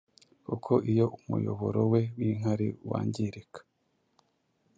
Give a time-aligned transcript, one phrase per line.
[0.47, 3.59] kuko iyo umuyoboro we w’inkari wangirika